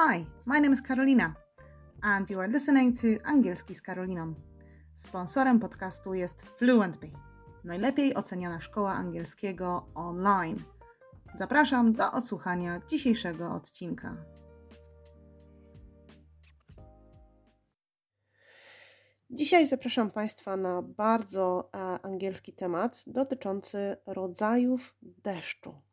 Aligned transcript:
Hi, 0.00 0.26
my 0.46 0.60
name 0.60 0.72
is 0.72 0.82
Karolina, 0.82 1.34
and 2.02 2.30
you 2.30 2.40
are 2.40 2.48
listening 2.48 2.96
to 3.00 3.06
Angielski 3.24 3.74
z 3.74 3.82
Karoliną. 3.82 4.34
Sponsorem 4.96 5.60
podcastu 5.60 6.14
jest 6.14 6.42
FluentBee, 6.42 7.12
najlepiej 7.64 8.14
oceniana 8.14 8.60
szkoła 8.60 8.92
angielskiego 8.92 9.86
online. 9.94 10.62
Zapraszam 11.34 11.92
do 11.92 12.12
odsłuchania 12.12 12.80
dzisiejszego 12.88 13.52
odcinka. 13.54 14.16
Dzisiaj 19.30 19.66
zapraszam 19.66 20.10
Państwa 20.10 20.56
na 20.56 20.82
bardzo 20.82 21.70
e, 21.74 21.78
angielski 21.78 22.52
temat 22.52 23.04
dotyczący 23.06 23.96
rodzajów 24.06 24.94
deszczu. 25.02 25.87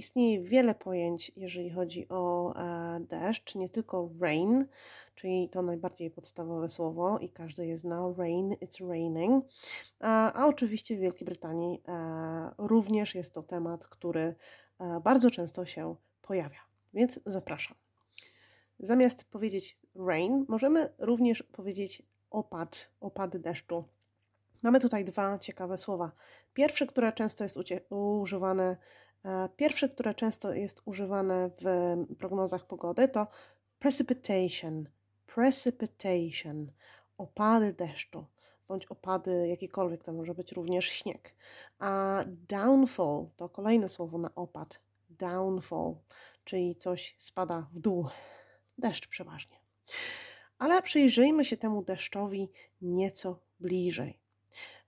Istnieje 0.00 0.42
wiele 0.42 0.74
pojęć, 0.74 1.32
jeżeli 1.36 1.70
chodzi 1.70 2.08
o 2.08 2.54
e, 2.56 3.00
deszcz, 3.00 3.54
nie 3.54 3.68
tylko 3.68 4.10
rain, 4.20 4.66
czyli 5.14 5.48
to 5.48 5.62
najbardziej 5.62 6.10
podstawowe 6.10 6.68
słowo 6.68 7.18
i 7.18 7.28
każdy 7.28 7.66
je 7.66 7.76
zna. 7.76 8.14
Rain, 8.18 8.50
it's 8.50 8.88
raining. 8.88 9.44
A, 10.00 10.32
a 10.32 10.46
oczywiście 10.46 10.96
w 10.96 10.98
Wielkiej 10.98 11.24
Brytanii 11.24 11.82
e, 11.88 12.50
również 12.58 13.14
jest 13.14 13.34
to 13.34 13.42
temat, 13.42 13.86
który 13.86 14.34
e, 14.78 15.00
bardzo 15.00 15.30
często 15.30 15.66
się 15.66 15.96
pojawia, 16.22 16.60
więc 16.94 17.20
zapraszam. 17.26 17.76
Zamiast 18.78 19.24
powiedzieć 19.24 19.78
rain, 19.94 20.44
możemy 20.48 20.92
również 20.98 21.42
powiedzieć 21.42 22.02
opad, 22.30 22.90
opady 23.00 23.38
deszczu. 23.38 23.84
Mamy 24.62 24.80
tutaj 24.80 25.04
dwa 25.04 25.38
ciekawe 25.38 25.76
słowa. 25.76 26.12
Pierwsze, 26.54 26.86
które 26.86 27.12
często 27.12 27.44
jest 27.44 27.58
używane, 27.90 28.64
e, 28.64 28.76
pierwsze, 29.56 29.88
które 29.88 30.14
często 30.14 30.54
jest 30.54 30.82
używane 30.84 31.50
w 31.60 31.64
prognozach 32.18 32.66
pogody, 32.66 33.08
to 33.08 33.26
precipitation. 33.78 34.88
Precipitation. 35.26 36.72
Opady 37.18 37.72
deszczu 37.72 38.26
bądź 38.70 38.86
opady 38.86 39.48
jakiekolwiek, 39.48 40.04
to 40.04 40.12
może 40.12 40.34
być 40.34 40.52
również 40.52 40.84
śnieg. 40.88 41.34
A 41.78 42.24
downfall 42.48 43.26
to 43.36 43.48
kolejne 43.48 43.88
słowo 43.88 44.18
na 44.18 44.34
opad. 44.34 44.80
Downfall, 45.08 45.94
czyli 46.44 46.76
coś 46.76 47.14
spada 47.18 47.68
w 47.72 47.78
dół. 47.78 48.06
Deszcz 48.78 49.08
przeważnie. 49.08 49.56
Ale 50.58 50.82
przyjrzyjmy 50.82 51.44
się 51.44 51.56
temu 51.56 51.82
deszczowi 51.82 52.48
nieco 52.82 53.40
bliżej. 53.60 54.18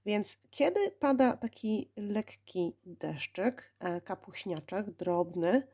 Więc 0.07 0.39
kiedy 0.51 0.91
pada 0.91 1.37
taki 1.37 1.91
lekki 1.97 2.77
deszczyk, 2.87 3.75
e, 3.79 4.01
kapuśniaczek, 4.01 4.91
drobny, 4.91 5.67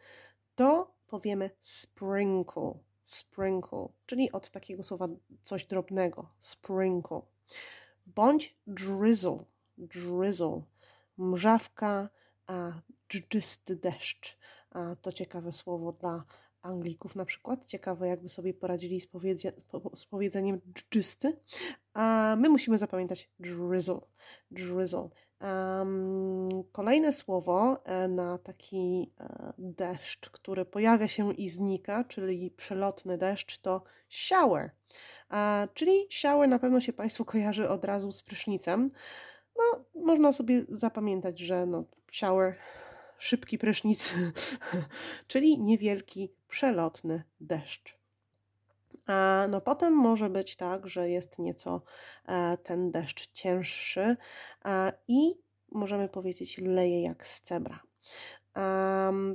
to 0.54 0.94
powiemy 1.06 1.50
sprinkle, 1.60 2.74
sprinkle, 3.04 3.88
czyli 4.06 4.32
od 4.32 4.50
takiego 4.50 4.82
słowa 4.82 5.08
coś 5.42 5.64
drobnego, 5.64 6.30
sprinkle. 6.38 7.20
Bądź 8.06 8.56
drizzle, 8.66 9.38
drizzle, 9.78 10.62
mrzawka, 11.18 12.08
dżdżysty 13.08 13.76
deszcz. 13.76 14.38
To 15.02 15.12
ciekawe 15.12 15.52
słowo 15.52 15.92
dla 15.92 16.24
Anglików 16.62 17.16
na 17.16 17.24
przykład. 17.24 17.64
Ciekawe, 17.66 18.08
jakby 18.08 18.28
sobie 18.28 18.54
poradzili 18.54 19.00
z, 19.00 19.06
powiedzie, 19.06 19.52
z 19.94 20.06
powiedzeniem 20.06 20.60
dżdżysty. 20.74 21.36
A 21.94 22.36
my 22.38 22.48
musimy 22.48 22.78
zapamiętać 22.78 23.30
drizzle. 23.38 24.00
drizzle. 24.50 25.08
Um, 25.40 26.48
kolejne 26.72 27.12
słowo 27.12 27.84
e, 27.84 28.08
na 28.08 28.38
taki 28.38 29.12
e, 29.20 29.52
deszcz, 29.58 30.30
który 30.30 30.64
pojawia 30.64 31.08
się 31.08 31.34
i 31.34 31.48
znika, 31.48 32.04
czyli 32.04 32.50
przelotny 32.50 33.18
deszcz, 33.18 33.58
to 33.58 33.82
shower. 34.08 34.70
czyli 35.74 36.06
shower 36.10 36.48
na 36.48 36.58
pewno 36.58 36.80
się 36.80 36.92
Państwu 36.92 37.24
kojarzy 37.24 37.68
od 37.68 37.84
razu 37.84 38.12
z 38.12 38.22
prysznicem. 38.22 38.90
No, 39.56 39.84
można 40.02 40.32
sobie 40.32 40.64
zapamiętać, 40.68 41.38
że 41.38 41.66
no, 41.66 41.84
shower 42.12 42.54
szybki 43.18 43.58
prysznic, 43.58 44.14
czyli 45.28 45.58
niewielki, 45.58 46.32
przelotny 46.48 47.22
deszcz. 47.40 47.98
A 49.06 49.46
no 49.50 49.60
potem 49.60 49.92
może 49.92 50.30
być 50.30 50.56
tak, 50.56 50.88
że 50.88 51.10
jest 51.10 51.38
nieco 51.38 51.82
e, 52.26 52.56
ten 52.56 52.90
deszcz 52.90 53.32
cięższy 53.32 54.16
i 55.08 55.34
możemy 55.72 56.08
powiedzieć 56.08 56.58
leje 56.58 57.02
jak 57.02 57.26
z 57.26 57.40
cebra. 57.40 57.80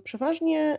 Przeważnie, 0.04 0.78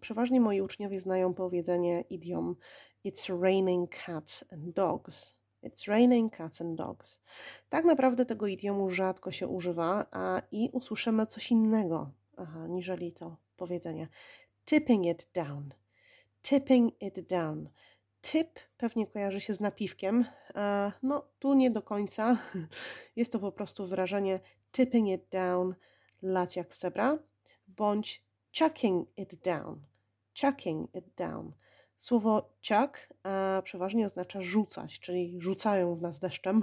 przeważnie 0.00 0.40
moi 0.40 0.60
uczniowie 0.60 1.00
znają 1.00 1.34
powiedzenie 1.34 2.00
idiom 2.00 2.56
It's 3.04 3.40
raining 3.42 3.90
cats 4.06 4.44
and 4.52 4.70
dogs. 4.70 5.34
It's 5.64 5.88
raining 5.88 6.36
cats 6.36 6.60
and 6.60 6.78
dogs. 6.78 7.20
Tak 7.68 7.84
naprawdę 7.84 8.24
tego 8.24 8.46
idiomu 8.46 8.90
rzadko 8.90 9.32
się 9.32 9.48
używa, 9.48 10.06
a 10.10 10.42
i 10.52 10.70
usłyszymy 10.72 11.26
coś 11.26 11.50
innego, 11.50 12.10
aha, 12.36 12.66
niżeli 12.66 13.12
to 13.12 13.36
powiedzenie. 13.56 14.08
Tipping 14.66 15.06
it 15.06 15.28
down. 15.34 15.74
Tipping 16.42 17.02
it 17.02 17.28
down. 17.28 17.68
Tip 18.22 18.60
pewnie 18.76 19.06
kojarzy 19.06 19.40
się 19.40 19.54
z 19.54 19.60
napiwkiem. 19.60 20.24
No, 21.02 21.26
tu 21.38 21.54
nie 21.54 21.70
do 21.70 21.82
końca. 21.82 22.38
Jest 23.16 23.32
to 23.32 23.38
po 23.38 23.52
prostu 23.52 23.86
wyrażenie 23.86 24.40
tipping 24.72 25.08
it 25.08 25.28
down, 25.30 25.74
lać 26.22 26.56
jak 26.56 26.74
zebra, 26.74 27.18
bądź 27.68 28.24
chucking 28.58 29.08
it 29.16 29.34
down. 29.34 29.80
Chucking 30.40 30.94
it 30.94 31.04
down. 31.16 31.52
Słowo 31.96 32.50
ciak 32.60 33.08
e, 33.26 33.62
przeważnie 33.62 34.06
oznacza 34.06 34.42
rzucać, 34.42 35.00
czyli 35.00 35.36
rzucają 35.38 35.96
w 35.96 36.02
nas 36.02 36.20
deszczem. 36.20 36.62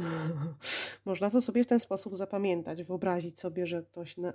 Można 1.06 1.30
to 1.30 1.42
sobie 1.42 1.64
w 1.64 1.68
ten 1.68 1.80
sposób 1.80 2.16
zapamiętać, 2.16 2.84
wyobrazić 2.84 3.40
sobie, 3.40 3.68
że 3.68 3.84
ktoś 3.84 4.18
na, 4.18 4.34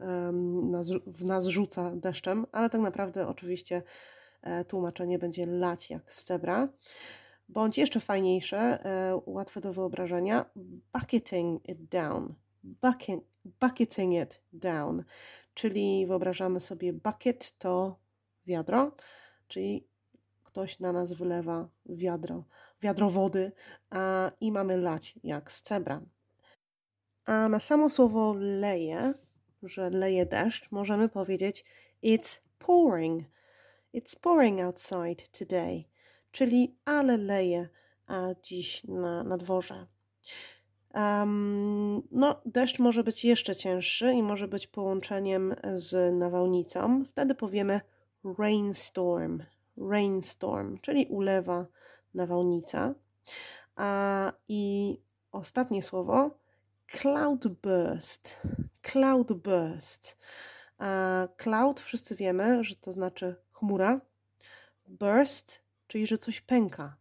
nas, 0.62 0.90
w 1.06 1.24
nas 1.24 1.46
rzuca 1.46 1.90
deszczem, 1.96 2.46
ale 2.52 2.70
tak 2.70 2.80
naprawdę 2.80 3.28
oczywiście 3.28 3.82
e, 4.42 4.64
tłumaczenie 4.64 5.18
będzie 5.18 5.46
lać 5.46 5.90
jak 5.90 6.12
z 6.12 6.24
cebra. 6.24 6.68
Bądź 7.48 7.78
jeszcze 7.78 8.00
fajniejsze, 8.00 8.58
e, 8.58 9.20
łatwe 9.26 9.60
do 9.60 9.72
wyobrażenia, 9.72 10.50
bucketing 10.92 11.68
it 11.68 11.84
down. 11.84 12.34
Bucket, 12.64 13.20
bucketing 13.60 14.14
it 14.14 14.40
down, 14.52 15.04
czyli 15.54 16.06
wyobrażamy 16.06 16.60
sobie 16.60 16.92
bucket 16.92 17.58
to 17.58 17.98
wiadro, 18.46 18.92
czyli 19.48 19.86
ktoś 20.56 20.80
na 20.80 20.92
nas 20.92 21.12
wylewa 21.12 21.68
wiadro, 21.86 22.44
wiadro 22.82 23.10
wody 23.10 23.52
a, 23.90 24.32
i 24.40 24.52
mamy 24.52 24.76
lać 24.76 25.14
jak 25.24 25.52
z 25.52 25.62
cebra. 25.62 26.02
A 27.24 27.48
na 27.48 27.60
samo 27.60 27.90
słowo 27.90 28.34
leje, 28.38 29.14
że 29.62 29.90
leje 29.90 30.26
deszcz, 30.26 30.70
możemy 30.70 31.08
powiedzieć 31.08 31.64
it's 32.04 32.40
pouring. 32.58 33.24
It's 33.94 34.20
pouring 34.20 34.60
outside 34.60 35.28
today, 35.38 35.84
czyli 36.30 36.76
ale 36.84 37.16
leje 37.16 37.68
a 38.06 38.28
dziś 38.42 38.84
na, 38.84 39.24
na 39.24 39.36
dworze. 39.36 39.86
Um, 40.94 42.02
no, 42.10 42.40
deszcz 42.46 42.78
może 42.78 43.04
być 43.04 43.24
jeszcze 43.24 43.56
cięższy 43.56 44.12
i 44.12 44.22
może 44.22 44.48
być 44.48 44.66
połączeniem 44.66 45.54
z 45.74 46.14
nawałnicą. 46.14 47.04
Wtedy 47.04 47.34
powiemy 47.34 47.80
rainstorm 48.38 49.42
rainstorm, 49.91 50.78
czyli 50.78 51.06
ulewa, 51.06 51.66
nawałnica. 52.14 52.94
A, 53.76 54.32
I 54.48 54.98
ostatnie 55.32 55.82
słowo 55.82 56.38
cloudburst. 56.86 58.36
Cloudburst. 58.83 60.16
A, 60.78 61.28
cloud 61.36 61.80
wszyscy 61.80 62.16
wiemy, 62.16 62.65
że 62.65 62.77
to 62.77 62.92
znaczy 62.92 63.36
chmura. 63.53 64.00
Burst, 64.89 65.62
czyli 65.86 66.06
że 66.06 66.18
coś 66.18 66.41
pęka. 66.41 66.97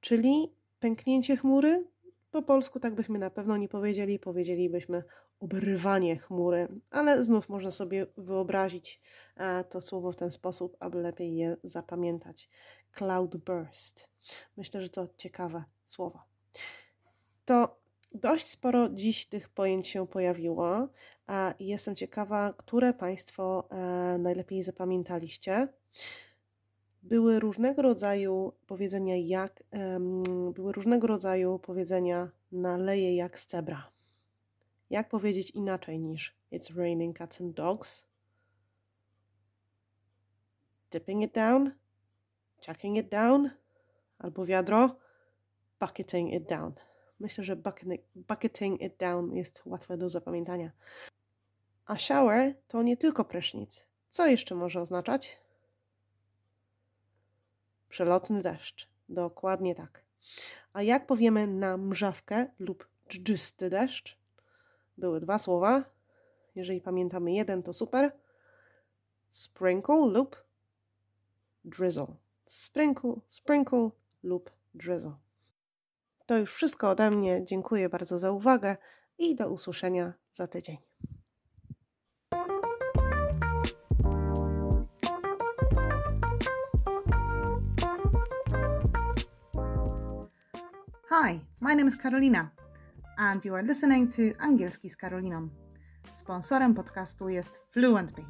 Czyli 0.00 0.52
pęknięcie 0.80 1.36
chmury. 1.36 1.91
Po 2.32 2.42
polsku 2.42 2.80
tak 2.80 2.94
byśmy 2.94 3.18
na 3.18 3.30
pewno 3.30 3.56
nie 3.56 3.68
powiedzieli, 3.68 4.18
powiedzielibyśmy 4.18 5.02
obrywanie 5.40 6.16
chmury, 6.16 6.68
ale 6.90 7.24
znów 7.24 7.48
można 7.48 7.70
sobie 7.70 8.06
wyobrazić 8.16 9.00
e, 9.36 9.64
to 9.64 9.80
słowo 9.80 10.12
w 10.12 10.16
ten 10.16 10.30
sposób, 10.30 10.76
aby 10.80 11.02
lepiej 11.02 11.36
je 11.36 11.56
zapamiętać. 11.64 12.48
Cloudburst. 12.92 14.08
Myślę, 14.56 14.82
że 14.82 14.90
to 14.90 15.08
ciekawe 15.16 15.64
słowo. 15.84 16.22
To 17.44 17.80
dość 18.14 18.48
sporo 18.48 18.88
dziś 18.88 19.26
tych 19.26 19.48
pojęć 19.48 19.88
się 19.88 20.06
pojawiło 20.06 20.88
jestem 21.60 21.96
ciekawa, 21.96 22.54
które 22.56 22.94
Państwo 22.94 23.68
e, 23.70 24.18
najlepiej 24.18 24.62
zapamiętaliście. 24.62 25.68
Były 27.12 27.40
różnego 27.40 27.82
rodzaju 27.82 28.52
powiedzenia 28.66 29.16
jak, 29.16 29.62
były 30.54 30.72
różnego 30.72 31.06
rodzaju 31.06 31.58
powiedzenia 31.58 32.30
naleje 32.52 33.16
jak 33.16 33.38
z 33.38 33.46
cebra. 33.46 33.92
Jak 34.90 35.08
powiedzieć 35.08 35.50
inaczej 35.50 35.98
niż 35.98 36.36
It's 36.52 36.76
raining 36.76 37.18
cats 37.18 37.40
and 37.40 37.56
dogs? 37.56 38.06
Dipping 40.90 41.22
it 41.22 41.34
down? 41.34 41.70
chucking 42.66 42.98
it 42.98 43.08
down 43.08 43.50
albo 44.18 44.46
wiadro, 44.46 44.96
bucketing 45.80 46.32
it 46.32 46.48
down. 46.48 46.72
Myślę, 47.20 47.44
że 47.44 47.56
bucketing 48.14 48.82
it 48.82 48.96
down 48.96 49.32
jest 49.32 49.62
łatwe 49.66 49.96
do 49.96 50.10
zapamiętania. 50.10 50.70
A 51.86 51.98
shower 51.98 52.54
to 52.68 52.82
nie 52.82 52.96
tylko 52.96 53.24
prysznic. 53.24 53.86
Co 54.08 54.26
jeszcze 54.26 54.54
może 54.54 54.80
oznaczać? 54.80 55.41
Przelotny 57.92 58.42
deszcz. 58.42 58.88
Dokładnie 59.08 59.74
tak. 59.74 60.04
A 60.72 60.82
jak 60.82 61.06
powiemy 61.06 61.46
na 61.46 61.76
mrzawkę 61.76 62.46
lub 62.58 62.88
dżdżysty 63.08 63.70
deszcz? 63.70 64.18
Były 64.98 65.20
dwa 65.20 65.38
słowa. 65.38 65.84
Jeżeli 66.54 66.80
pamiętamy 66.80 67.32
jeden, 67.32 67.62
to 67.62 67.72
super. 67.72 68.12
Sprinkle 69.30 70.06
lub 70.06 70.44
drizzle. 71.64 72.06
Sprinkle, 72.46 73.14
sprinkle 73.28 73.90
lub 74.22 74.50
drizzle. 74.74 75.16
To 76.26 76.38
już 76.38 76.54
wszystko 76.54 76.90
ode 76.90 77.10
mnie. 77.10 77.44
Dziękuję 77.44 77.88
bardzo 77.88 78.18
za 78.18 78.30
uwagę 78.30 78.76
i 79.18 79.34
do 79.34 79.50
usłyszenia 79.50 80.12
za 80.32 80.46
tydzień. 80.46 80.91
Hi, 91.14 91.40
my 91.60 91.74
name 91.74 91.88
is 91.88 91.96
Karolina 91.96 92.50
and 93.18 93.44
you 93.44 93.54
are 93.54 93.62
listening 93.62 94.08
to 94.08 94.22
Angielski 94.38 94.90
z 94.90 94.96
Karoliną. 94.96 95.48
Sponsorem 96.12 96.74
podcastu 96.74 97.28
jest 97.28 97.60
Fluentby, 97.70 98.24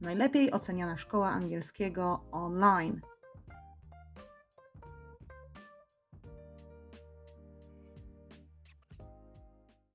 najlepiej 0.00 0.52
oceniana 0.52 0.96
szkoła 0.96 1.30
angielskiego 1.30 2.24
online– 2.32 3.00